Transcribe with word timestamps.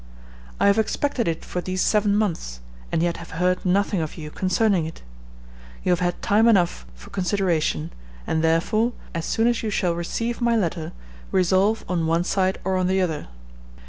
I 0.59 0.65
have 0.65 0.79
expected 0.79 1.27
it 1.27 1.45
for 1.45 1.61
these 1.61 1.79
seven 1.83 2.15
months, 2.15 2.59
and 2.91 3.03
yet 3.03 3.17
have 3.17 3.29
heard 3.37 3.63
nothing 3.63 4.01
of 4.01 4.17
you 4.17 4.31
concerning 4.31 4.87
it. 4.87 5.03
You 5.83 5.91
have 5.91 5.99
had 5.99 6.23
time 6.23 6.47
enough 6.47 6.87
for 6.95 7.11
consideration, 7.11 7.93
and, 8.25 8.43
therefore, 8.43 8.93
as 9.13 9.25
soon 9.25 9.45
as 9.45 9.61
you 9.61 9.69
shall 9.69 9.93
receive 9.93 10.41
my 10.41 10.55
letter, 10.55 10.91
resolve 11.31 11.85
on 11.87 12.07
one 12.07 12.23
side 12.23 12.59
or 12.63 12.77
on 12.77 12.87
the 12.87 12.99
other. 12.99 13.27